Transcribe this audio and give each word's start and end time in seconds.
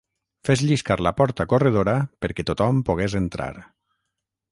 Fes 0.47 0.61
lliscar 0.69 0.95
la 1.07 1.11
porta 1.19 1.45
corredora 1.51 1.95
perquè 2.25 2.47
tothom 2.51 2.81
pogués 2.89 3.17
entrar. 3.21 3.51